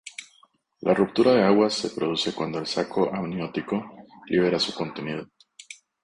La 0.79 0.93
ruptura 0.95 1.33
de 1.35 1.43
aguas 1.43 1.75
se 1.75 1.91
produce 1.91 2.33
cuando 2.33 2.57
el 2.57 2.65
saco 2.65 3.13
amniótico 3.13 3.97
libera 4.27 4.57
su 4.57 4.73
contenido. 4.73 5.27